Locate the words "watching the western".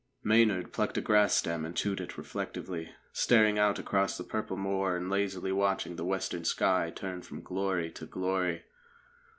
5.51-6.43